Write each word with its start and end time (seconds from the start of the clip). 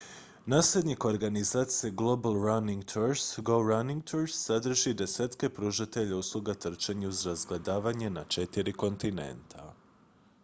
nasljednik 0.51 1.05
organizacije 1.05 1.91
global 1.91 2.33
running 2.45 2.79
tours 2.93 3.25
go 3.49 3.57
running 3.65 4.01
tours 4.13 4.37
sadrži 4.47 4.93
desetke 5.01 5.49
pružatelja 5.59 6.17
usluga 6.23 6.53
trčanja 6.65 7.07
uz 7.09 7.25
razgledavanje 7.25 8.09
na 8.15 8.23
četiri 8.23 8.73
kontinenta 8.85 9.73